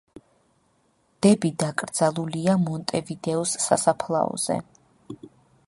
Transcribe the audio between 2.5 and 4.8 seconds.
მონტევიდეოს სასაფლაოზე.